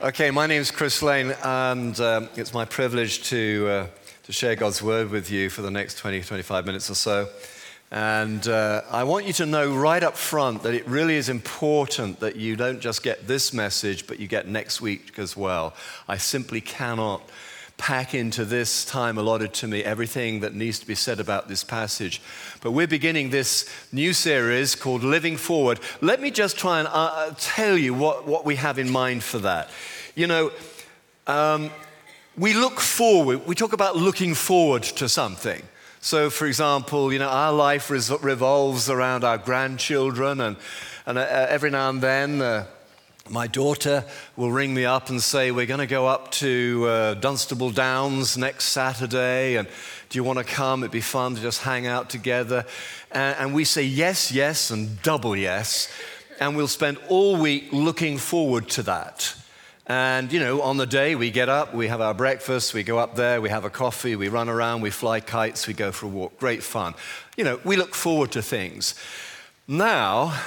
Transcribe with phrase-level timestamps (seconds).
[0.00, 3.86] Okay, my name is Chris Lane, and um, it's my privilege to, uh,
[4.22, 7.28] to share God's word with you for the next 20, 25 minutes or so.
[7.90, 12.20] And uh, I want you to know right up front that it really is important
[12.20, 15.74] that you don't just get this message, but you get next week as well.
[16.06, 17.28] I simply cannot
[17.78, 21.64] pack into this time allotted to me everything that needs to be said about this
[21.64, 22.20] passage.
[22.60, 25.80] But we're beginning this new series called Living Forward.
[26.02, 29.38] Let me just try and uh, tell you what, what we have in mind for
[29.38, 29.70] that.
[30.14, 30.50] You know,
[31.26, 31.70] um,
[32.36, 35.62] we look forward, we talk about looking forward to something.
[36.00, 40.56] So, for example, you know, our life revolves around our grandchildren, and,
[41.06, 42.66] and uh, every now and then, uh,
[43.30, 44.04] my daughter
[44.36, 48.36] will ring me up and say, We're going to go up to uh, Dunstable Downs
[48.36, 49.68] next Saturday, and
[50.08, 50.82] do you want to come?
[50.82, 52.64] It'd be fun to just hang out together.
[53.10, 55.90] And, and we say yes, yes, and double yes.
[56.40, 59.34] And we'll spend all week looking forward to that.
[59.86, 62.98] And, you know, on the day we get up, we have our breakfast, we go
[62.98, 66.06] up there, we have a coffee, we run around, we fly kites, we go for
[66.06, 66.38] a walk.
[66.38, 66.94] Great fun.
[67.36, 68.94] You know, we look forward to things.
[69.66, 70.38] Now,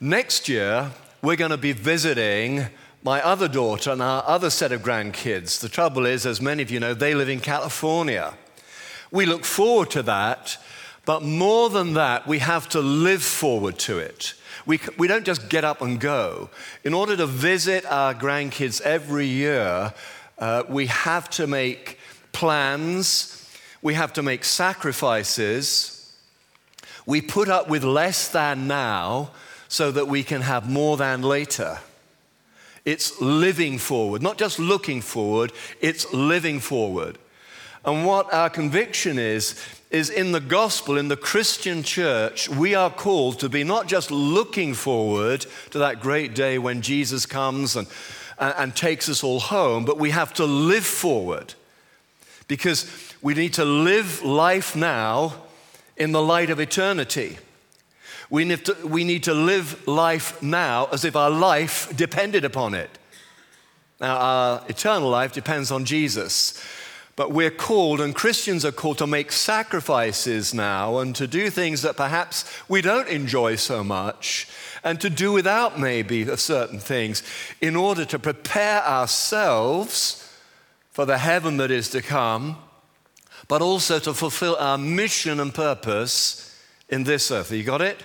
[0.00, 0.92] next year,
[1.24, 2.66] we're going to be visiting
[3.02, 5.58] my other daughter and our other set of grandkids.
[5.58, 8.34] The trouble is, as many of you know, they live in California.
[9.10, 10.58] We look forward to that,
[11.06, 14.34] but more than that, we have to live forward to it.
[14.66, 16.50] We, we don't just get up and go.
[16.84, 19.94] In order to visit our grandkids every year,
[20.38, 21.98] uh, we have to make
[22.32, 26.14] plans, we have to make sacrifices.
[27.06, 29.30] We put up with less than now
[29.74, 31.80] so that we can have more than later.
[32.84, 37.18] It's living forward, not just looking forward, it's living forward.
[37.84, 42.88] And what our conviction is, is in the gospel, in the Christian church, we are
[42.88, 47.88] called to be not just looking forward to that great day when Jesus comes and,
[48.38, 51.54] and, takes us all home, but we have to live forward.
[52.46, 52.88] Because
[53.22, 55.34] we need to live life now
[55.96, 57.38] in the light of eternity.
[58.30, 62.74] We need, to, we need to live life now as if our life depended upon
[62.74, 62.90] it.
[64.00, 66.62] Now, our eternal life depends on Jesus.
[67.16, 71.82] But we're called, and Christians are called to make sacrifices now and to do things
[71.82, 74.48] that perhaps we don't enjoy so much
[74.82, 77.22] and to do without maybe certain things
[77.60, 80.20] in order to prepare ourselves
[80.90, 82.56] for the heaven that is to come,
[83.46, 87.52] but also to fulfill our mission and purpose in this earth.
[87.52, 88.02] You got it?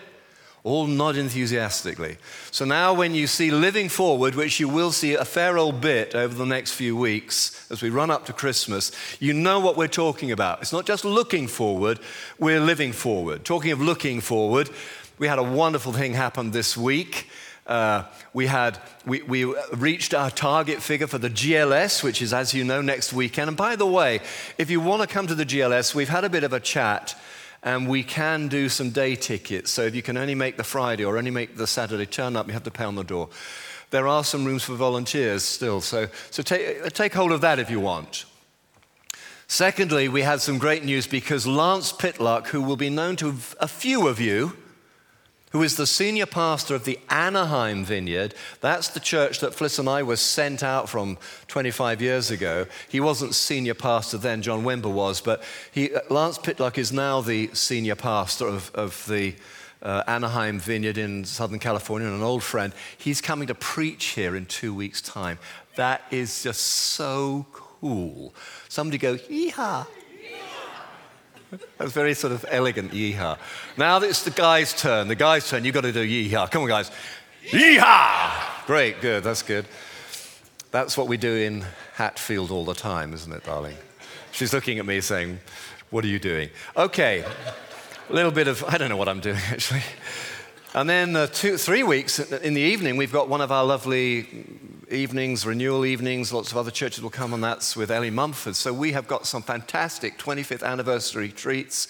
[0.63, 2.17] All nod enthusiastically.
[2.51, 6.15] So now, when you see Living Forward, which you will see a fair old bit
[6.15, 9.87] over the next few weeks as we run up to Christmas, you know what we're
[9.87, 10.61] talking about.
[10.61, 11.99] It's not just looking forward,
[12.37, 13.45] we're living forward.
[13.45, 14.69] Talking of looking forward,
[15.17, 17.29] we had a wonderful thing happen this week.
[17.67, 18.03] Uh,
[18.33, 22.63] we had we, we reached our target figure for the GLS, which is, as you
[22.63, 23.47] know, next weekend.
[23.47, 24.21] And by the way,
[24.57, 27.15] if you want to come to the GLS, we've had a bit of a chat
[27.63, 29.71] and we can do some day tickets.
[29.71, 32.47] So if you can only make the Friday or only make the Saturday, turn up,
[32.47, 33.29] you have to pay on the door.
[33.91, 37.69] There are some rooms for volunteers still, so, so take, take hold of that if
[37.69, 38.25] you want.
[39.47, 43.67] Secondly, we had some great news because Lance Pitluck, who will be known to a
[43.67, 44.55] few of you,
[45.51, 48.35] who is the senior pastor of the Anaheim Vineyard.
[48.61, 51.17] That's the church that Fliss and I were sent out from
[51.47, 52.67] 25 years ago.
[52.87, 57.21] He wasn't senior pastor then, John Wimber was, but he, uh, Lance Pitluck is now
[57.21, 59.35] the senior pastor of, of the
[59.81, 62.73] uh, Anaheim Vineyard in Southern California, and an old friend.
[62.97, 65.39] He's coming to preach here in two weeks' time.
[65.75, 68.33] That is just so cool.
[68.67, 69.87] Somebody go, yeehaw.
[71.77, 73.37] That's very sort of elegant yeehaw.
[73.77, 75.07] Now it's the guy's turn.
[75.07, 75.65] The guy's turn.
[75.65, 76.51] You've got to do yeehaw.
[76.51, 76.91] Come on, guys.
[77.45, 78.65] Yeehaw!
[78.67, 79.23] Great, good.
[79.23, 79.65] That's good.
[80.71, 81.65] That's what we do in
[81.95, 83.75] Hatfield all the time, isn't it, darling?
[84.31, 85.39] She's looking at me saying,
[85.89, 86.49] What are you doing?
[86.77, 87.25] Okay,
[88.09, 89.81] a little bit of, I don't know what I'm doing actually.
[90.75, 94.45] And then uh, two, three weeks in the evening, we've got one of our lovely
[94.91, 96.31] evenings, renewal evenings.
[96.31, 98.55] Lots of other churches will come, and that's with Ellie Mumford.
[98.55, 101.87] So we have got some fantastic 25th anniversary treats.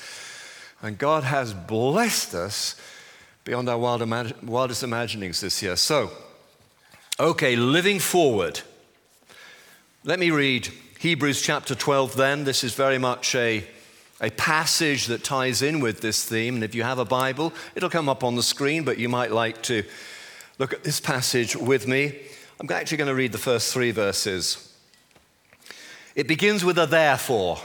[0.82, 2.76] And God has blessed us
[3.44, 5.76] beyond our wild imag- wildest imaginings this year.
[5.76, 6.12] So,
[7.20, 8.62] okay, living forward.
[10.06, 10.70] Let me read
[11.00, 12.46] Hebrews chapter 12 then.
[12.46, 13.68] This is very much a
[14.22, 16.56] a passage that ties in with this theme.
[16.56, 19.32] And if you have a Bible, it'll come up on the screen, but you might
[19.32, 19.84] like to
[20.58, 22.20] look at this passage with me.
[22.60, 24.74] I'm actually going to read the first three verses.
[26.16, 27.60] It begins with a therefore.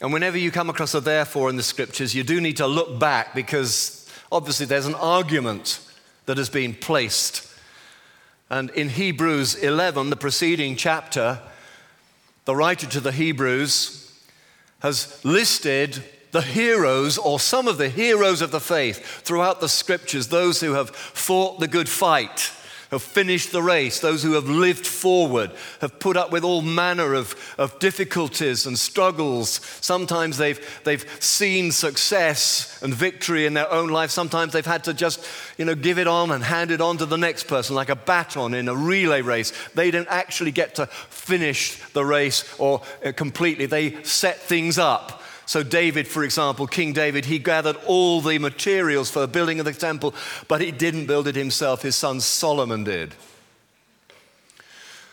[0.00, 2.98] And whenever you come across a therefore in the scriptures, you do need to look
[2.98, 5.80] back because obviously there's an argument
[6.26, 7.46] that has been placed
[8.48, 11.40] And in Hebrews 11, the preceding chapter,
[12.44, 14.05] the writer to the Hebrews
[14.80, 16.02] has listed
[16.32, 20.72] the heroes or some of the heroes of the faith throughout the scriptures, those who
[20.72, 22.52] have fought the good fight,
[22.90, 25.50] have finished the race, those who have lived forward,
[25.80, 29.60] have put up with all manner of, of difficulties and struggles.
[29.80, 34.10] Sometimes they've, they've seen success and victory in their own life.
[34.10, 35.26] Sometimes they've had to just,
[35.58, 37.96] you know, give it on and hand it on to the next person like a
[37.96, 39.52] baton in a relay race.
[39.74, 43.66] They don't actually get to finish the race or uh, completely.
[43.66, 49.08] They set things up so, David, for example, King David, he gathered all the materials
[49.08, 50.12] for the building of the temple,
[50.48, 51.82] but he didn't build it himself.
[51.82, 53.14] His son Solomon did.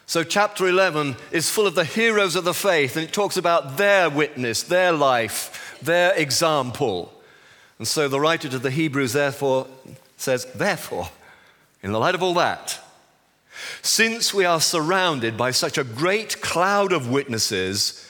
[0.07, 3.77] So, chapter 11 is full of the heroes of the faith, and it talks about
[3.77, 7.13] their witness, their life, their example.
[7.77, 9.67] And so, the writer to the Hebrews, therefore,
[10.17, 11.09] says, Therefore,
[11.83, 12.79] in the light of all that,
[13.83, 18.09] since we are surrounded by such a great cloud of witnesses,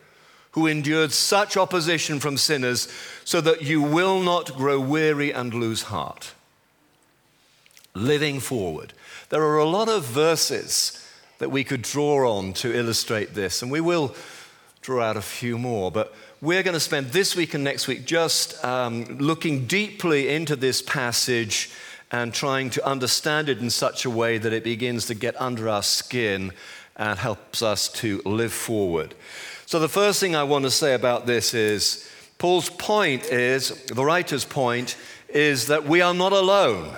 [0.51, 2.91] who endured such opposition from sinners,
[3.23, 6.33] so that you will not grow weary and lose heart.
[7.93, 8.93] Living forward.
[9.29, 10.97] There are a lot of verses
[11.39, 14.13] that we could draw on to illustrate this, and we will
[14.81, 18.05] draw out a few more, but we're going to spend this week and next week
[18.05, 21.69] just um, looking deeply into this passage
[22.11, 25.69] and trying to understand it in such a way that it begins to get under
[25.69, 26.51] our skin
[26.95, 29.13] and helps us to live forward.
[29.71, 32.05] So, the first thing I want to say about this is
[32.37, 34.97] Paul's point is, the writer's point,
[35.29, 36.93] is that we are not alone.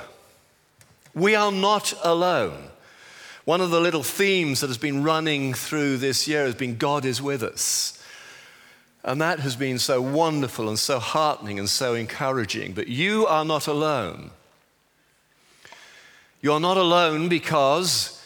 [1.13, 2.69] We are not alone.
[3.45, 7.05] One of the little themes that has been running through this year has been God
[7.05, 8.03] is with us.
[9.03, 12.73] And that has been so wonderful and so heartening and so encouraging.
[12.73, 14.31] But you are not alone.
[16.41, 18.19] You are not alone because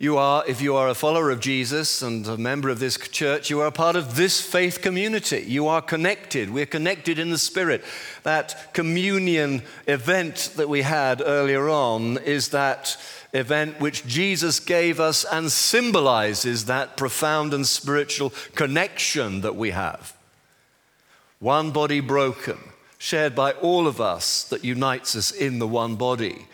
[0.00, 3.50] you are, if you are a follower of Jesus and a member of this church,
[3.50, 5.44] you are a part of this faith community.
[5.46, 6.48] You are connected.
[6.48, 7.84] We're connected in the Spirit.
[8.22, 12.96] That communion event that we had earlier on is that
[13.34, 20.16] event which Jesus gave us and symbolizes that profound and spiritual connection that we have.
[21.40, 22.56] One body broken,
[22.96, 26.46] shared by all of us, that unites us in the one body.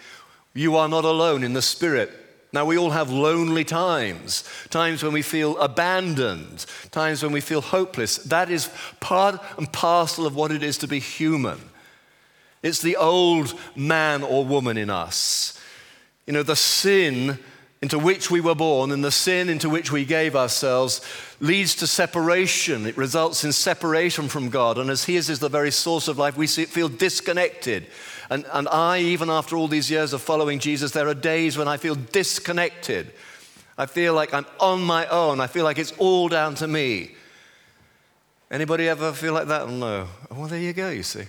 [0.52, 2.24] You are not alone in the Spirit
[2.56, 7.60] now, we all have lonely times, times when we feel abandoned, times when we feel
[7.60, 8.16] hopeless.
[8.16, 11.60] That is part and parcel of what it is to be human.
[12.62, 15.60] It's the old man or woman in us.
[16.26, 17.38] You know, the sin
[17.82, 21.02] into which we were born and the sin into which we gave ourselves
[21.40, 22.86] leads to separation.
[22.86, 24.78] It results in separation from God.
[24.78, 27.86] And as His is the very source of life, we feel disconnected.
[28.28, 31.68] And, and I, even after all these years of following Jesus, there are days when
[31.68, 33.12] I feel disconnected.
[33.78, 35.40] I feel like I'm on my own.
[35.40, 37.14] I feel like it's all down to me.
[38.50, 39.68] Anybody ever feel like that?
[39.68, 40.08] No.
[40.30, 41.24] Well, there you go, you see.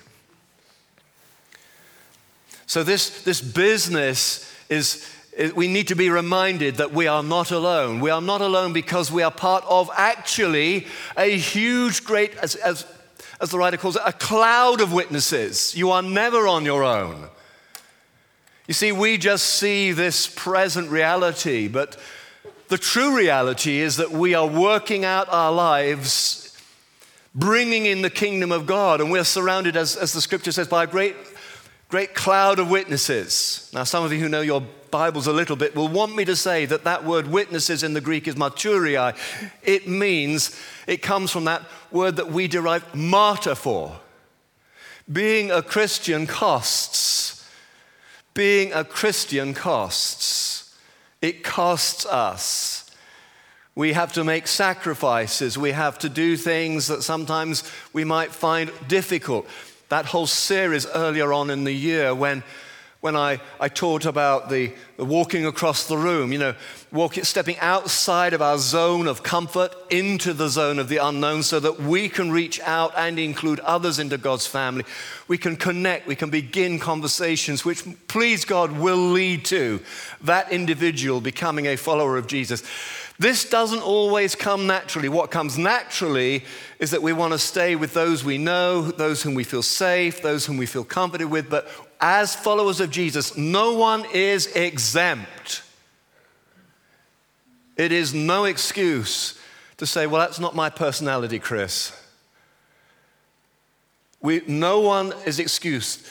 [2.65, 5.07] So, this, this business is,
[5.55, 8.01] we need to be reminded that we are not alone.
[8.01, 12.85] We are not alone because we are part of actually a huge, great, as, as
[13.39, 15.75] as the writer calls it, a cloud of witnesses.
[15.75, 17.29] You are never on your own.
[18.67, 21.97] You see, we just see this present reality, but
[22.67, 26.61] the true reality is that we are working out our lives,
[27.33, 30.83] bringing in the kingdom of God, and we're surrounded, as, as the scripture says, by
[30.83, 31.15] a great,
[31.87, 33.69] great cloud of witnesses.
[33.73, 36.35] Now, some of you who know your Bibles a little bit will want me to
[36.35, 39.15] say that that word witnesses in the Greek is marturia.
[39.63, 43.99] It means, it comes from that word that we derive martyr for.
[45.11, 47.49] Being a Christian costs.
[48.33, 50.75] Being a Christian costs.
[51.21, 52.89] It costs us.
[53.75, 55.57] We have to make sacrifices.
[55.57, 57.63] We have to do things that sometimes
[57.93, 59.47] we might find difficult.
[59.89, 62.43] That whole series earlier on in the year when
[62.99, 66.55] when I, I taught about the, the walking across the room, you know,
[66.91, 71.59] walking, stepping outside of our zone of comfort into the zone of the unknown so
[71.59, 74.83] that we can reach out and include others into God's family.
[75.27, 79.79] We can connect, we can begin conversations which, please God, will lead to
[80.21, 82.63] that individual becoming a follower of Jesus.
[83.19, 85.09] This doesn't always come naturally.
[85.09, 86.45] What comes naturally
[86.77, 90.21] is that we want to stay with those we know, those whom we feel safe,
[90.21, 91.67] those whom we feel comforted with, but
[91.99, 95.63] as followers of Jesus, no one is exempt.
[97.75, 99.39] It is no excuse
[99.77, 101.93] to say, well, that's not my personality, Chris.
[104.21, 106.07] We, no one is excused.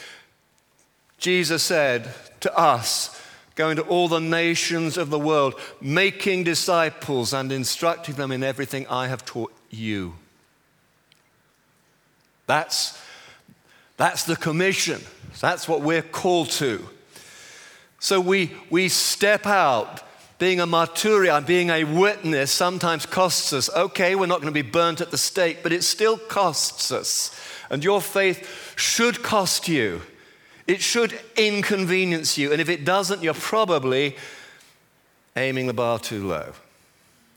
[1.18, 2.08] Jesus said
[2.40, 3.20] to us,
[3.56, 8.86] Go into all the nations of the world, making disciples and instructing them in everything
[8.88, 10.14] I have taught you.
[12.46, 13.02] That's
[13.96, 15.00] that's the commission.
[15.40, 16.86] That's what we're called to.
[17.98, 20.02] So we, we step out.
[20.38, 23.70] Being a martyria, being a witness, sometimes costs us.
[23.74, 27.34] Okay, we're not going to be burnt at the stake, but it still costs us.
[27.70, 30.02] And your faith should cost you.
[30.66, 32.52] It should inconvenience you.
[32.52, 34.16] And if it doesn't, you're probably
[35.36, 36.52] aiming the bar too low,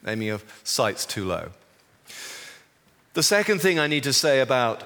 [0.06, 1.52] aiming your sights too low.
[3.14, 4.84] The second thing I need to say about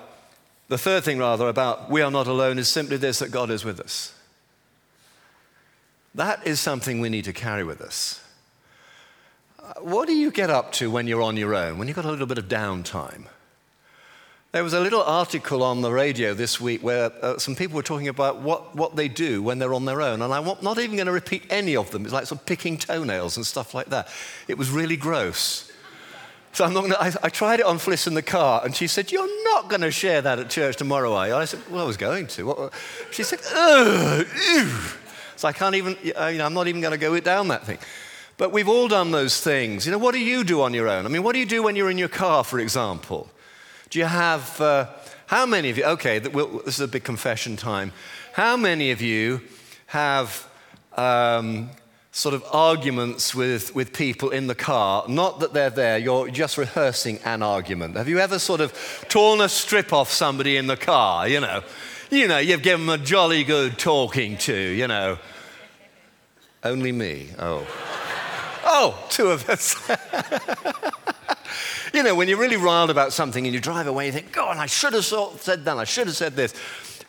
[0.74, 3.64] the third thing, rather, about we are not alone is simply this that God is
[3.64, 4.12] with us.
[6.16, 8.20] That is something we need to carry with us.
[9.60, 12.06] Uh, what do you get up to when you're on your own, when you've got
[12.06, 13.26] a little bit of downtime?
[14.52, 17.84] There was a little article on the radio this week where uh, some people were
[17.84, 20.24] talking about what, what they do when they're on their own.
[20.24, 22.04] And I'm not even going to repeat any of them.
[22.04, 24.08] It's like some picking toenails and stuff like that.
[24.48, 25.72] It was really gross.
[26.54, 28.86] So I'm not gonna, I, I, tried it on Fliss in the car, and she
[28.86, 31.36] said, You're not going to share that at church tomorrow, are you?
[31.36, 32.46] I said, Well, I was going to.
[32.46, 32.74] What?
[33.12, 34.70] She said, Ugh, ew.
[35.36, 37.66] So I can't even, you know, I'm not even going to go it down that
[37.66, 37.80] thing.
[38.38, 39.86] But we've all done those things.
[39.86, 41.06] You know, what do you do on your own?
[41.06, 43.30] I mean, what do you do when you're in your car, for example?
[43.90, 44.88] Do you have, uh,
[45.26, 47.94] how many of you, okay, this is a big confession time.
[48.34, 49.42] How many of you
[49.88, 50.48] have
[50.98, 51.72] um,
[52.14, 55.04] sort of arguments with, with people in the car.
[55.08, 57.98] Not that they're there, you're just rehearsing an argument.
[57.98, 58.72] Have you ever sort of
[59.10, 61.64] torn a strip off somebody in the car, you know?
[62.12, 65.18] You know, you've given them a jolly good talking to, you know.
[66.64, 67.30] Only me.
[67.40, 67.66] Oh.
[68.64, 69.76] Oh, two of us.
[71.96, 74.58] you know, when you're really riled about something and you drive away, you think, God,
[74.58, 76.54] I should have said that, I should have said this.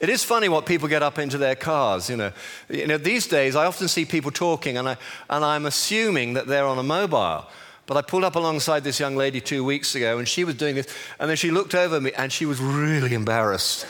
[0.01, 2.11] It is funny what people get up into their cars.
[2.11, 2.33] You know,
[2.69, 4.97] you know these days I often see people talking, and, I,
[5.31, 7.47] and I'm assuming that they're on a mobile.
[7.87, 10.75] But I pulled up alongside this young lady two weeks ago, and she was doing
[10.75, 10.87] this,
[11.21, 13.87] and then she looked over me, and she was really embarrassed.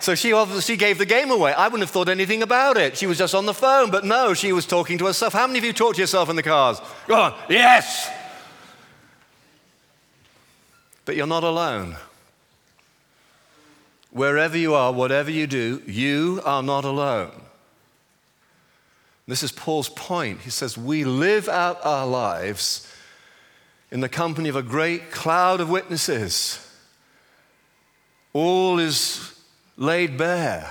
[0.00, 1.52] So she obviously gave the game away.
[1.52, 2.96] I wouldn't have thought anything about it.
[2.96, 5.32] She was just on the phone, but no, she was talking to herself.
[5.32, 6.80] How many of you talk to yourself in the cars?
[7.06, 8.10] Go on, yes!
[11.04, 11.96] But you're not alone.
[14.16, 17.32] Wherever you are, whatever you do, you are not alone.
[19.28, 20.40] This is Paul's point.
[20.40, 22.90] He says, We live out our lives
[23.90, 26.66] in the company of a great cloud of witnesses.
[28.32, 29.38] All is
[29.76, 30.70] laid bare.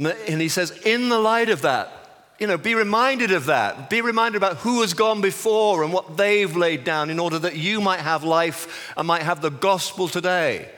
[0.00, 1.92] And he says, In the light of that,
[2.40, 3.88] you know, be reminded of that.
[3.88, 7.54] Be reminded about who has gone before and what they've laid down in order that
[7.54, 10.72] you might have life and might have the gospel today.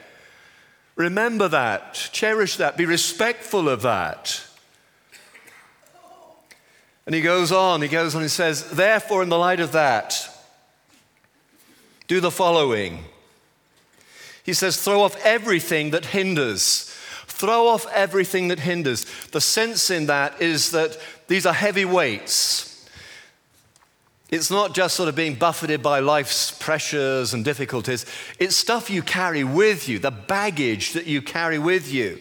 [1.00, 4.44] Remember that, cherish that, be respectful of that.
[7.06, 10.28] And he goes on, he goes on, he says, Therefore, in the light of that,
[12.06, 13.04] do the following.
[14.42, 16.94] He says, Throw off everything that hinders.
[17.26, 19.06] Throw off everything that hinders.
[19.28, 22.69] The sense in that is that these are heavy weights.
[24.30, 28.06] It's not just sort of being buffeted by life's pressures and difficulties.
[28.38, 32.20] It's stuff you carry with you, the baggage that you carry with you.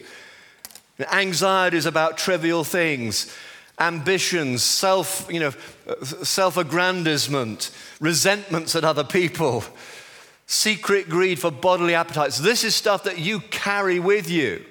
[1.12, 3.32] Anxieties about trivial things,
[3.78, 5.52] ambitions, self, you know,
[6.04, 9.64] self-aggrandizement, resentments at other people,
[10.46, 12.38] secret greed for bodily appetites.
[12.38, 14.64] This is stuff that you carry with you.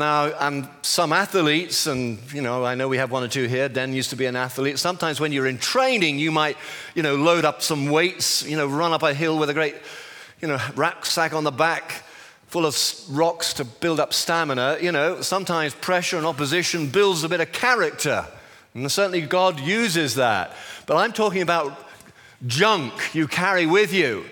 [0.00, 3.68] Now, and some athletes, and you know, I know we have one or two here.
[3.68, 4.78] Den used to be an athlete.
[4.78, 6.56] Sometimes when you're in training, you might,
[6.94, 9.74] you know, load up some weights, you know, run up a hill with a great,
[10.40, 12.02] you know, rucksack on the back
[12.46, 12.74] full of
[13.10, 14.78] rocks to build up stamina.
[14.80, 18.24] You know, sometimes pressure and opposition builds a bit of character.
[18.72, 20.56] And certainly God uses that.
[20.86, 21.78] But I'm talking about
[22.46, 24.24] junk you carry with you.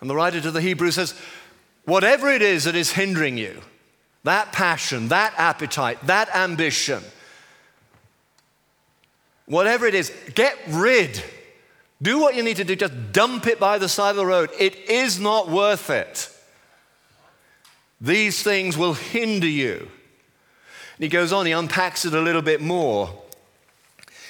[0.00, 1.14] And the writer to the Hebrews says,
[1.84, 3.60] Whatever it is that is hindering you,
[4.24, 7.02] that passion, that appetite, that ambition,
[9.46, 11.22] whatever it is, get rid.
[12.02, 14.50] Do what you need to do, just dump it by the side of the road.
[14.58, 16.30] It is not worth it.
[18.00, 19.76] These things will hinder you.
[20.96, 23.10] And he goes on, he unpacks it a little bit more.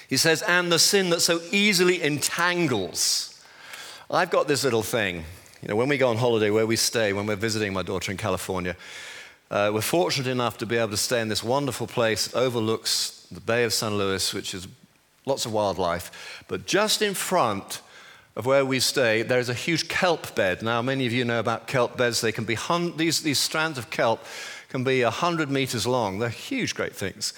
[0.08, 3.40] He says, and the sin that so easily entangles.
[4.10, 5.24] I've got this little thing.
[5.62, 8.10] You know, when we go on holiday, where we stay, when we're visiting my daughter
[8.10, 8.76] in California,
[9.50, 13.26] uh, we're fortunate enough to be able to stay in this wonderful place that overlooks
[13.30, 14.66] the Bay of San Luis, which is
[15.26, 16.44] lots of wildlife.
[16.48, 17.82] But just in front
[18.36, 20.62] of where we stay, there is a huge kelp bed.
[20.62, 22.22] Now, many of you know about kelp beds.
[22.22, 24.24] They can be hun- these, these strands of kelp
[24.70, 26.20] can be 100 meters long.
[26.20, 27.34] They're huge, great things.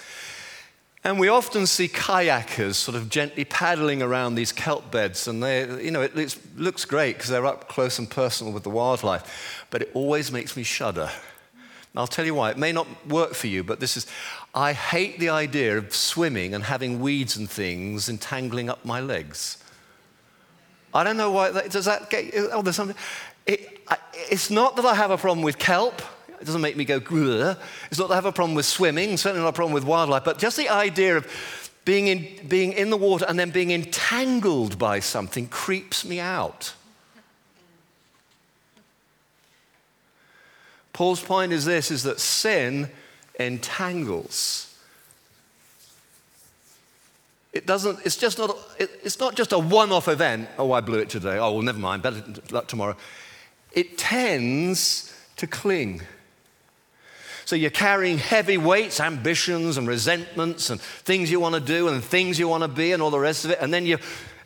[1.05, 5.83] And we often see kayakers sort of gently paddling around these kelp beds, and they,
[5.83, 6.15] you know, it,
[6.55, 10.55] looks great because they're up close and personal with the wildlife, but it always makes
[10.55, 11.09] me shudder.
[11.51, 12.51] And I'll tell you why.
[12.51, 14.07] It may not work for you, but this is
[14.55, 19.57] I hate the idea of swimming and having weeds and things entangling up my legs.
[20.93, 21.51] I don't know why.
[21.51, 22.31] That, does that get?
[22.33, 22.95] Oh, there's something.
[23.45, 26.01] It, I, it's not that I have a problem with kelp.
[26.43, 26.99] It doesn't make me go.
[26.99, 27.57] Grr.
[27.89, 29.15] It's not that I have a problem with swimming.
[29.15, 30.25] Certainly not a problem with wildlife.
[30.25, 31.25] But just the idea of
[31.85, 36.73] being in, being in the water and then being entangled by something creeps me out.
[40.91, 42.89] Paul's point is this: is that sin
[43.39, 44.75] entangles.
[47.53, 50.49] It doesn't, it's just not, it's not just a one off event.
[50.57, 51.37] Oh, I blew it today.
[51.37, 52.21] Oh, well, never mind, better
[52.51, 52.97] luck tomorrow.
[53.71, 56.01] It tends to cling.
[57.45, 62.03] So you're carrying heavy weights, ambitions and resentments and things you want to do and
[62.03, 63.59] things you want to be and all the rest of it.
[63.61, 63.97] And then you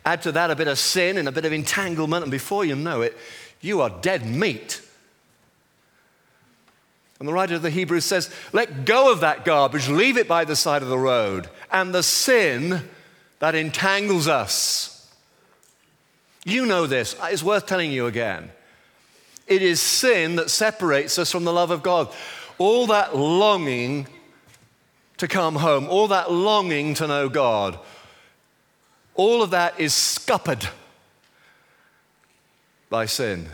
[0.04, 2.24] add to that a bit of sin and a bit of entanglement.
[2.24, 3.16] And before you know it,
[3.60, 4.82] you are dead meat.
[7.18, 10.44] And the writer of the Hebrews says, let go of that garbage, leave it by
[10.44, 11.48] the side of the road.
[11.70, 12.88] And the sin
[13.40, 14.94] that entangles us.
[16.44, 18.50] You know this, it's worth telling you again.
[19.46, 22.12] It is sin that separates us from the love of God.
[22.58, 24.06] All that longing
[25.18, 27.78] to come home, all that longing to know God,
[29.14, 30.68] all of that is scuppered
[32.88, 33.48] by sin.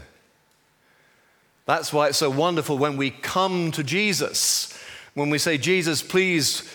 [1.67, 4.79] That's why it's so wonderful when we come to Jesus,
[5.15, 6.71] when we say, Jesus, please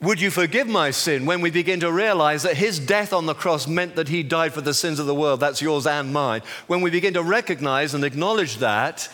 [0.00, 3.34] would you forgive my sin when we begin to realize that his death on the
[3.34, 5.40] cross meant that he died for the sins of the world?
[5.40, 6.42] That's yours and mine.
[6.68, 9.08] When we begin to recognize and acknowledge that,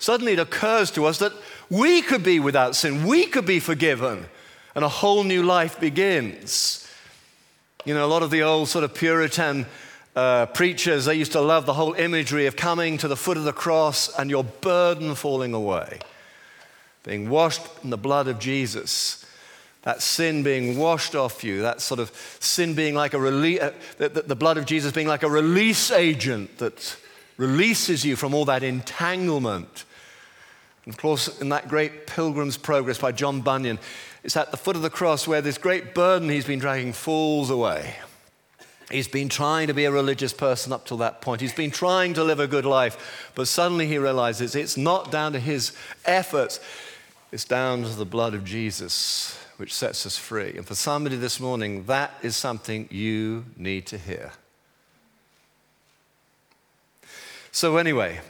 [0.00, 1.32] suddenly it occurs to us that
[1.70, 4.26] we could be without sin, we could be forgiven,
[4.74, 6.88] and a whole new life begins.
[7.84, 9.66] You know, a lot of the old sort of Puritan
[10.16, 13.44] uh, preachers, they used to love the whole imagery of coming to the foot of
[13.44, 16.00] the cross and your burden falling away,
[17.04, 19.24] being washed in the blood of Jesus
[19.82, 22.10] that sin being washed off you, that sort of
[22.40, 25.90] sin being like a release, uh, the, the blood of Jesus being like a release
[25.90, 26.96] agent that
[27.38, 29.84] releases you from all that entanglement.
[30.84, 33.78] And of course, in that great Pilgrim's Progress by John Bunyan,
[34.22, 37.50] it's at the foot of the cross where this great burden he's been dragging falls
[37.50, 37.94] away.
[38.90, 41.40] He's been trying to be a religious person up till that point.
[41.40, 45.32] He's been trying to live a good life, but suddenly he realizes it's not down
[45.32, 45.72] to his
[46.04, 46.58] efforts,
[47.30, 50.56] it's down to the blood of Jesus which sets us free.
[50.56, 54.32] And for somebody this morning, that is something you need to hear.
[57.52, 58.20] So, anyway,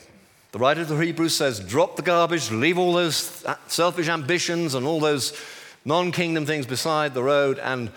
[0.52, 4.86] the writer of the Hebrews says, drop the garbage, leave all those selfish ambitions and
[4.86, 5.38] all those
[5.84, 7.90] non kingdom things beside the road, and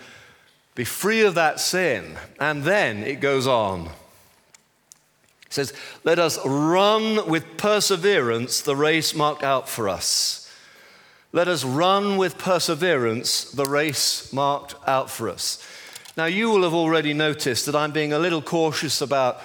[0.74, 2.16] be free of that sin.
[2.38, 3.86] And then it goes on.
[5.46, 5.72] It says,
[6.04, 10.44] Let us run with perseverance the race marked out for us
[11.34, 15.66] let us run with perseverance the race marked out for us.
[16.16, 19.40] Now, you will have already noticed that I'm being a little cautious about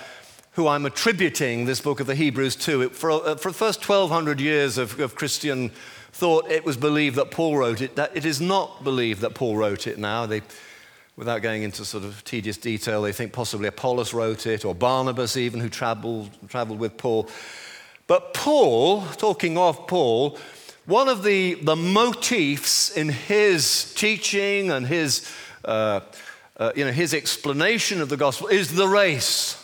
[0.59, 2.89] who I'm attributing this book of the Hebrews to.
[2.89, 5.71] For, uh, for the first 1,200 years of, of Christian
[6.11, 7.95] thought, it was believed that Paul wrote it.
[7.95, 10.25] That it is not believed that Paul wrote it now.
[10.25, 10.41] They,
[11.15, 15.37] without going into sort of tedious detail, they think possibly Apollos wrote it, or Barnabas
[15.37, 17.29] even, who traveled, traveled with Paul.
[18.07, 20.37] But Paul, talking of Paul,
[20.85, 25.25] one of the, the motifs in his teaching and his,
[25.63, 26.01] uh,
[26.57, 29.55] uh, you know, his explanation of the gospel is the race.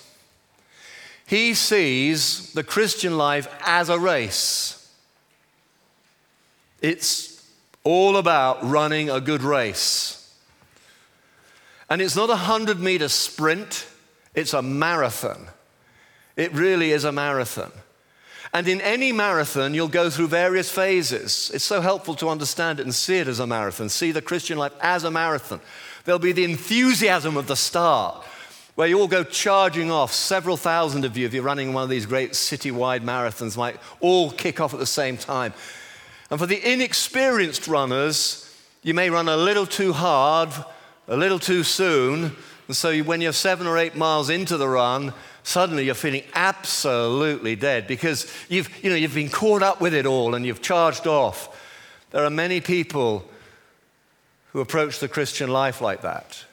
[1.25, 4.71] He sees the Christian life as a race.
[6.81, 7.43] It's
[7.83, 10.21] all about running a good race.
[11.89, 13.87] And it's not a 100 meter sprint,
[14.33, 15.47] it's a marathon.
[16.35, 17.71] It really is a marathon.
[18.53, 21.51] And in any marathon, you'll go through various phases.
[21.53, 24.57] It's so helpful to understand it and see it as a marathon, see the Christian
[24.57, 25.59] life as a marathon.
[26.03, 28.25] There'll be the enthusiasm of the start,
[28.75, 30.13] where you all go charging off.
[30.13, 34.31] Several thousand of you, if you're running one of these great citywide marathons, might all
[34.31, 35.53] kick off at the same time.
[36.29, 38.41] And for the inexperienced runners,
[38.83, 40.49] you may run a little too hard,
[41.07, 42.35] a little too soon.
[42.67, 47.55] And so when you're seven or eight miles into the run, suddenly you're feeling absolutely
[47.55, 51.07] dead because you've, you know, you've been caught up with it all and you've charged
[51.07, 51.61] off.
[52.11, 53.25] There are many people
[54.51, 56.43] who approach the Christian life like that.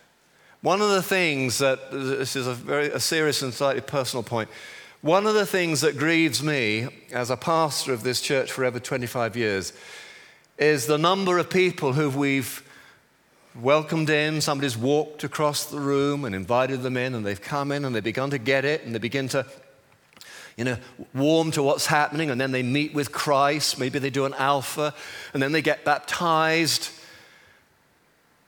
[0.62, 4.48] One of the things that, this is a very a serious and slightly personal point,
[5.00, 8.78] one of the things that grieves me as a pastor of this church for over
[8.78, 9.72] 25 years
[10.58, 12.62] is the number of people who we've
[13.60, 14.40] welcomed in.
[14.40, 18.04] Somebody's walked across the room and invited them in, and they've come in and they've
[18.04, 19.44] begun to get it, and they begin to,
[20.56, 20.76] you know,
[21.12, 23.80] warm to what's happening, and then they meet with Christ.
[23.80, 24.94] Maybe they do an alpha,
[25.34, 26.90] and then they get baptized.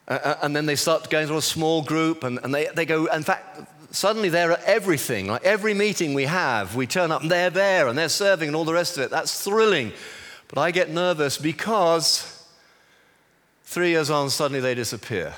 [0.07, 3.05] Uh, and then they start going to a small group, and, and they, they go,
[3.07, 5.27] in fact, suddenly they're at everything.
[5.27, 8.55] Like every meeting we have, we turn up and they're there and they're serving and
[8.55, 9.09] all the rest of it.
[9.09, 9.93] That's thrilling.
[10.47, 12.35] But I get nervous because
[13.65, 15.33] Three years on, suddenly they disappear.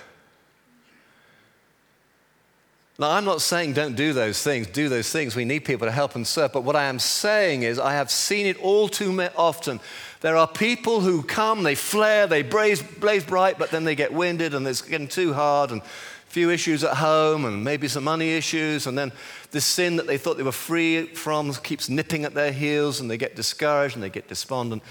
[3.00, 5.36] Now, I'm not saying don't do those things, do those things.
[5.36, 6.52] We need people to help and serve.
[6.52, 9.80] But what I am saying is, I have seen it all too often.
[10.22, 14.12] There are people who come, they flare, they blaze, blaze bright, but then they get
[14.12, 15.82] winded and it's getting too hard and
[16.28, 18.88] few issues at home and maybe some money issues.
[18.88, 19.12] And then
[19.52, 23.10] the sin that they thought they were free from keeps nipping at their heels and
[23.10, 24.84] they get discouraged and they get despondent.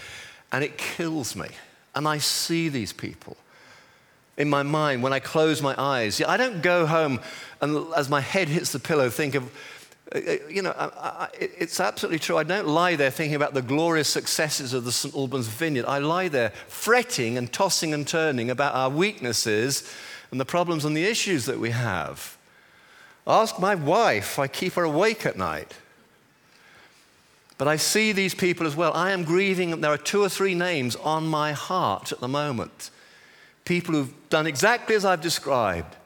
[0.52, 1.48] And it kills me.
[1.94, 3.36] And I see these people
[4.36, 6.20] in my mind when I close my eyes.
[6.22, 7.20] I don't go home
[7.60, 9.50] and as my head hits the pillow, think of,
[10.14, 12.36] Uh, uh, you know, I, I, it's absolutely true.
[12.36, 15.14] I don't lie there thinking about the glorious successes of the St.
[15.14, 15.86] Albans vineyard.
[15.86, 19.92] I lie there fretting and tossing and turning about our weaknesses
[20.30, 22.36] and the problems and the issues that we have.
[23.26, 25.74] Ask my wife, I keep her awake at night.
[27.58, 28.92] But I see these people as well.
[28.92, 29.80] I am grieving.
[29.80, 32.90] There are two or three names on my heart at the moment.
[33.64, 35.96] People who've done exactly as I've described.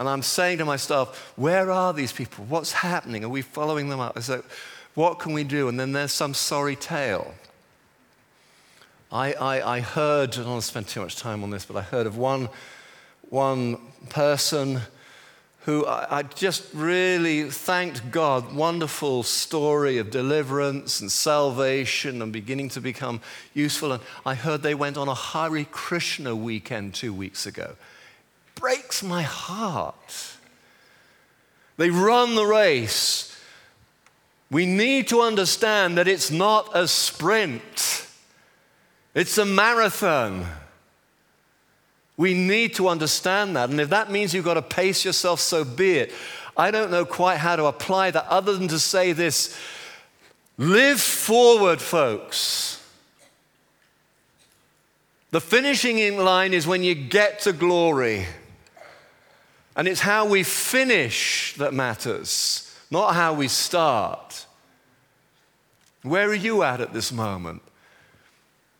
[0.00, 2.46] And I'm saying to myself, where are these people?
[2.46, 3.22] What's happening?
[3.22, 4.18] Are we following them up?
[4.22, 4.42] So,
[4.94, 5.68] what can we do?
[5.68, 7.34] And then there's some sorry tale.
[9.12, 11.76] I, I, I heard, I don't want to spend too much time on this, but
[11.76, 12.48] I heard of one,
[13.28, 13.76] one
[14.08, 14.80] person
[15.64, 18.54] who I, I just really thanked God.
[18.54, 23.20] Wonderful story of deliverance and salvation and beginning to become
[23.52, 23.92] useful.
[23.92, 27.76] And I heard they went on a Hare Krishna weekend two weeks ago.
[28.60, 30.36] Breaks my heart.
[31.78, 33.34] They run the race.
[34.50, 38.06] We need to understand that it's not a sprint,
[39.14, 40.46] it's a marathon.
[42.16, 43.70] We need to understand that.
[43.70, 46.12] And if that means you've got to pace yourself, so be it.
[46.54, 49.58] I don't know quite how to apply that other than to say this
[50.58, 52.86] live forward, folks.
[55.30, 58.26] The finishing line is when you get to glory.
[59.80, 64.44] And it's how we finish that matters, not how we start.
[66.02, 67.62] Where are you at at this moment?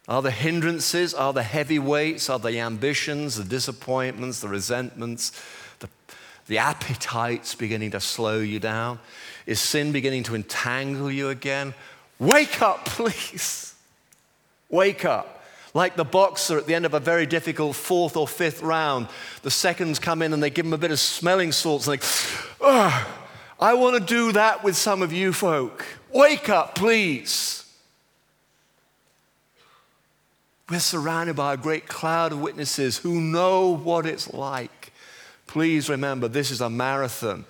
[0.08, 5.32] Are the hindrances, are the heavy weights, are the ambitions, the disappointments, the resentments,
[5.78, 5.88] the,
[6.48, 8.98] the appetites beginning to slow you down?
[9.46, 11.72] Is sin beginning to entangle you again?
[12.18, 13.74] Wake up, please.
[14.68, 15.39] Wake up.
[15.72, 19.08] Like the boxer at the end of a very difficult fourth or fifth round,
[19.42, 22.06] the seconds come in and they give him a bit of smelling salts and they,
[22.60, 23.16] oh,
[23.60, 25.84] I want to do that with some of you folk.
[26.12, 27.64] Wake up, please.
[30.68, 34.92] We're surrounded by a great cloud of witnesses who know what it's like.
[35.46, 37.44] Please remember, this is a marathon.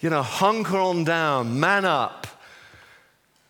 [0.00, 2.26] You know, hunker on down, man up.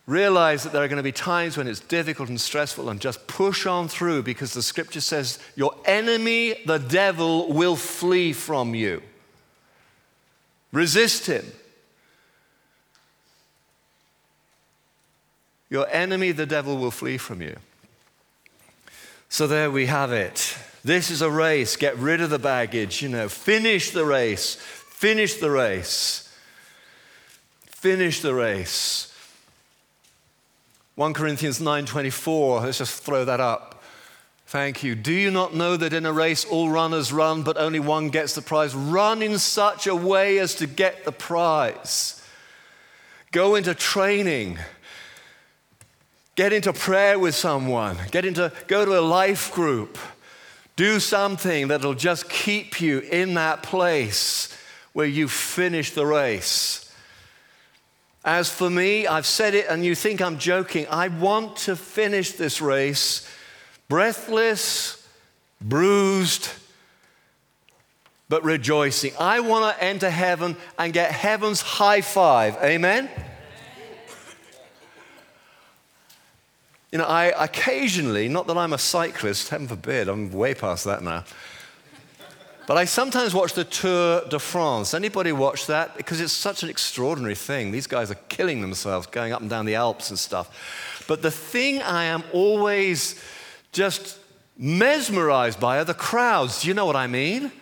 [0.07, 3.27] Realize that there are going to be times when it's difficult and stressful and just
[3.27, 9.03] push on through because the scripture says your enemy, the devil, will flee from you.
[10.71, 11.45] Resist him.
[15.69, 17.57] Your enemy, the devil, will flee from you.
[19.27, 20.57] So there we have it.
[20.85, 21.75] This is a race.
[21.75, 24.55] Get rid of the baggage, you know, finish the race.
[24.55, 26.33] Finish the race.
[27.65, 29.13] Finish the race.
[30.97, 33.81] 1 Corinthians 9:24, let's just throw that up.
[34.47, 34.93] Thank you.
[34.93, 38.33] Do you not know that in a race all runners run, but only one gets
[38.33, 38.75] the prize?
[38.75, 42.21] Run in such a way as to get the prize.
[43.31, 44.59] Go into training
[46.37, 47.97] Get into prayer with someone.
[48.11, 49.97] Get into, go to a life group.
[50.75, 54.55] Do something that'll just keep you in that place
[54.93, 56.86] where you finish the race.
[58.27, 60.85] As for me, I've said it and you think I'm joking.
[60.89, 63.25] I want to finish this race
[63.87, 65.07] breathless,
[65.61, 66.49] bruised,
[68.27, 69.13] but rejoicing.
[69.17, 72.57] I want to enter heaven and get heaven's high five.
[72.61, 73.09] Amen?
[76.91, 81.01] You know, I occasionally, not that I'm a cyclist, heaven forbid, I'm way past that
[81.01, 81.23] now.
[82.67, 84.93] But I sometimes watch the Tour de France.
[84.93, 85.95] Anybody watch that?
[85.95, 87.71] Because it's such an extraordinary thing.
[87.71, 91.05] These guys are killing themselves going up and down the Alps and stuff.
[91.07, 93.23] But the thing I am always
[93.71, 94.19] just
[94.57, 96.61] mesmerized by are the crowds.
[96.61, 97.53] Do you know what I mean?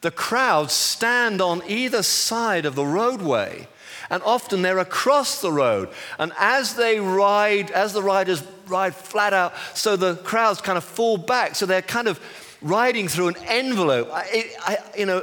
[0.00, 3.68] The crowds stand on either side of the roadway
[4.08, 5.90] and often they're across the road.
[6.18, 10.84] And as they ride, as the riders ride flat out, so the crowds kind of
[10.84, 11.54] fall back.
[11.54, 12.18] So they're kind of
[12.64, 14.08] riding through an envelope.
[14.12, 15.22] I, I, you know,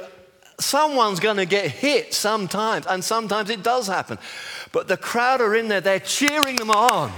[0.60, 4.18] someone's going to get hit sometimes, and sometimes it does happen.
[4.72, 7.12] But the crowd are in there, they're cheering them on.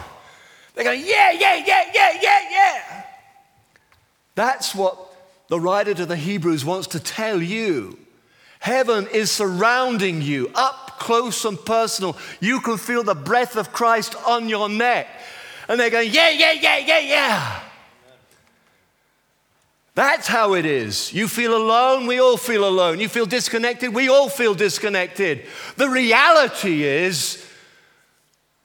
[0.74, 3.04] They're going, yeah, yeah, yeah, yeah, yeah, yeah.
[4.34, 4.98] That's what
[5.50, 8.00] the writer to the Hebrews wants to tell you.
[8.60, 12.18] Heaven is surrounding you up close and personal.
[12.40, 15.08] You can feel the breath of Christ on your neck.
[15.68, 17.60] And they're going, yeah, yeah, yeah, yeah, yeah.
[19.96, 21.14] That's how it is.
[21.14, 23.00] You feel alone, we all feel alone.
[23.00, 25.46] You feel disconnected, we all feel disconnected.
[25.78, 27.48] The reality is,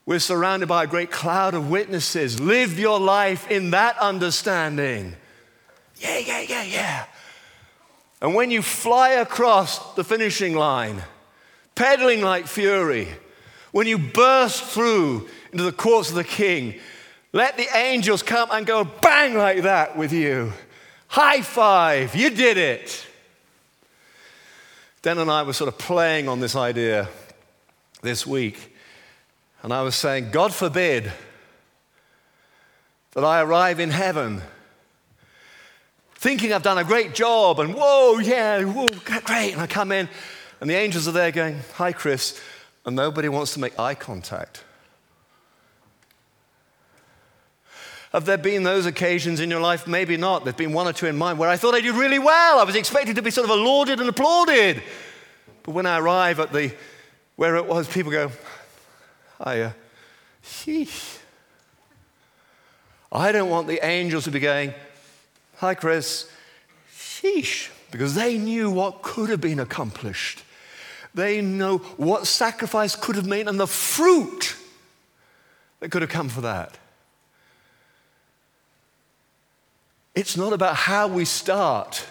[0.07, 2.39] we're surrounded by a great cloud of witnesses.
[2.39, 5.15] Live your life in that understanding.
[5.97, 7.05] Yeah, yeah, yeah, yeah.
[8.19, 11.03] And when you fly across the finishing line,
[11.75, 13.07] pedaling like fury,
[13.71, 16.79] when you burst through into the courts of the king,
[17.31, 20.53] let the angels come and go bang like that with you.
[21.09, 23.05] High five, you did it.
[25.01, 27.09] Dan and I were sort of playing on this idea
[28.01, 28.75] this week,
[29.63, 31.11] and I was saying, God forbid
[33.11, 34.41] that I arrive in heaven
[36.19, 39.53] thinking I've done a great job, and whoa, yeah, whoa, great.
[39.53, 40.09] And I come in,
[40.59, 42.39] and the angels are there going, Hi, Chris.
[42.85, 44.63] And nobody wants to make eye contact.
[48.11, 49.85] Have there been those occasions in your life?
[49.85, 50.43] Maybe not.
[50.43, 52.59] There's been one or two in mine where I thought I did really well.
[52.59, 54.81] I was expected to be sort of lauded and applauded.
[55.63, 56.73] But when I arrive at the
[57.35, 58.31] where it was, people go,
[59.43, 59.67] Hiya.
[59.67, 59.71] Uh,
[60.43, 61.19] sheesh.
[63.11, 64.73] I don't want the angels to be going,
[65.57, 66.29] Hi, Chris.
[66.91, 67.69] Sheesh.
[67.91, 70.43] Because they knew what could have been accomplished.
[71.13, 74.55] They know what sacrifice could have made and the fruit
[75.79, 76.77] that could have come for that.
[80.19, 82.05] It's not about how we start,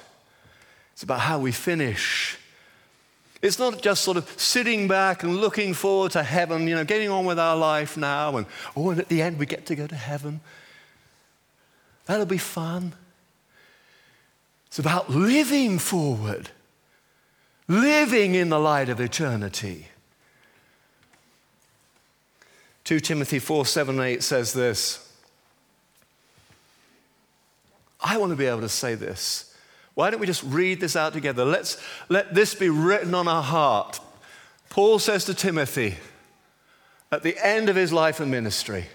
[0.94, 2.38] it's about how we finish.
[3.42, 7.10] It's not just sort of sitting back and looking forward to heaven, you know, getting
[7.10, 9.86] on with our life now, and oh, and at the end we get to go
[9.86, 10.40] to heaven.
[12.06, 12.94] That'll be fun.
[14.68, 16.48] It's about living forward,
[17.68, 19.88] living in the light of eternity.
[22.84, 25.07] 2 Timothy 4 7 8 says this.
[28.00, 29.54] I want to be able to say this.
[29.94, 31.44] Why don't we just read this out together?
[31.44, 33.98] Let's let this be written on our heart.
[34.70, 35.96] Paul says to Timothy
[37.10, 38.86] at the end of his life and ministry,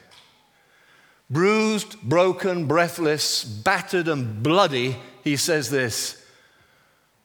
[1.30, 6.24] bruised, broken, breathless, battered, and bloody, he says this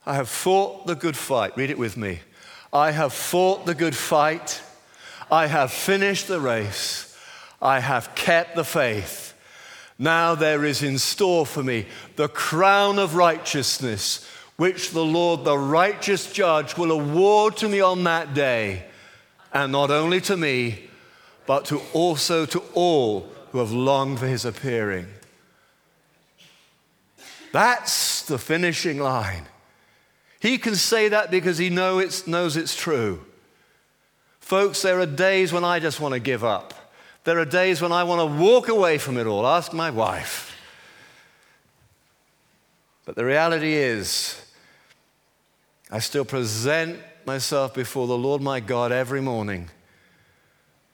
[0.07, 1.57] I have fought the good fight.
[1.57, 2.21] Read it with me.
[2.73, 4.62] I have fought the good fight.
[5.31, 7.17] I have finished the race.
[7.61, 9.28] I have kept the faith.
[9.99, 15.59] Now there is in store for me the crown of righteousness, which the Lord, the
[15.59, 18.85] righteous judge, will award to me on that day,
[19.53, 20.89] and not only to me,
[21.47, 25.07] but to also to all who have longed for his appearing.
[27.53, 29.47] That's the finishing line.
[30.41, 33.25] He can say that because he know it's, knows it's true.
[34.39, 36.75] Folks, there are days when I just want to give up.
[37.29, 39.47] There are days when I want to walk away from it all.
[39.47, 40.59] Ask my wife.
[43.05, 44.41] But the reality is,
[45.91, 49.69] I still present myself before the Lord my God every morning.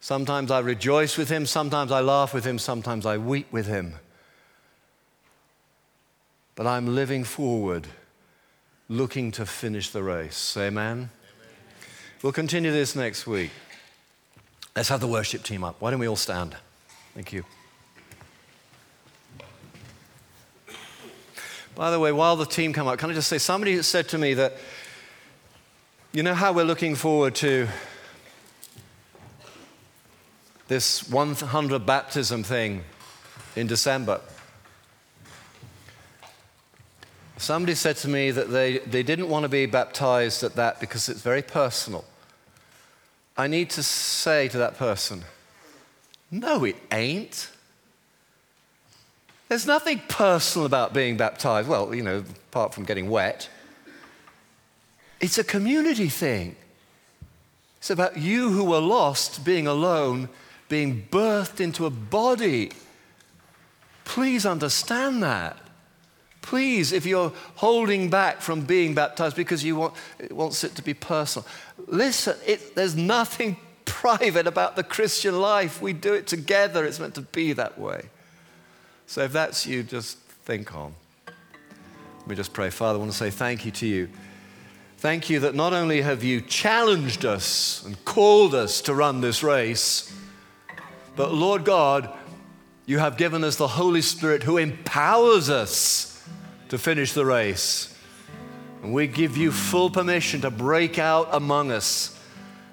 [0.00, 3.94] Sometimes I rejoice with him, sometimes I laugh with him, sometimes I weep with him.
[6.56, 7.86] But I'm living forward,
[8.88, 10.56] looking to finish the race.
[10.56, 10.74] Amen?
[10.74, 11.10] Amen.
[12.22, 13.52] We'll continue this next week.
[14.76, 15.76] Let's have the worship team up.
[15.80, 16.56] Why don't we all stand?
[17.14, 17.44] Thank you.
[21.76, 24.18] By the way, while the team come up, can I just say somebody said to
[24.18, 24.56] me that,
[26.12, 27.68] you know how we're looking forward to
[30.66, 32.82] this 100 baptism thing
[33.54, 34.20] in December?
[37.36, 41.08] Somebody said to me that they, they didn't want to be baptized at that because
[41.08, 42.04] it's very personal.
[43.36, 45.24] I need to say to that person,
[46.30, 47.50] no, it ain't.
[49.48, 51.68] There's nothing personal about being baptized.
[51.68, 53.48] Well, you know, apart from getting wet.
[55.20, 56.56] It's a community thing.
[57.78, 60.28] It's about you who were lost being alone,
[60.68, 62.72] being birthed into a body.
[64.04, 65.58] Please understand that.
[66.44, 70.82] Please, if you're holding back from being baptized because you want, it wants it to
[70.82, 71.48] be personal,
[71.86, 75.80] listen, it, there's nothing private about the Christian life.
[75.80, 76.84] We do it together.
[76.84, 78.10] It's meant to be that way.
[79.06, 80.94] So if that's you, just think on.
[81.26, 82.68] Let me just pray.
[82.68, 84.10] Father, I want to say thank you to you.
[84.98, 89.42] Thank you that not only have you challenged us and called us to run this
[89.42, 90.14] race,
[91.16, 92.12] but Lord God,
[92.84, 96.13] you have given us the Holy Spirit who empowers us
[96.68, 97.96] to finish the race.
[98.82, 102.18] And we give you full permission to break out among us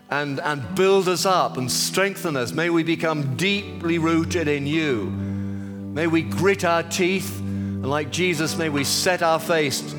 [0.09, 2.51] and, and build us up and strengthen us.
[2.51, 5.05] May we become deeply rooted in you.
[5.05, 9.95] May we grit our teeth, and like Jesus, may we set our face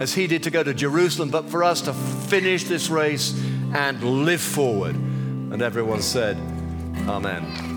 [0.00, 3.32] as he did to go to Jerusalem, but for us to finish this race
[3.74, 4.94] and live forward.
[4.94, 6.36] And everyone said,
[7.08, 7.71] Amen.